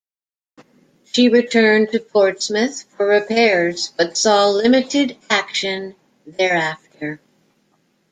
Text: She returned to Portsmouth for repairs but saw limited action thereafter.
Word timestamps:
She 1.03 1.29
returned 1.29 1.91
to 1.91 1.99
Portsmouth 1.99 2.85
for 2.97 3.05
repairs 3.05 3.93
but 3.95 4.17
saw 4.17 4.49
limited 4.49 5.15
action 5.29 5.93
thereafter. 6.25 7.21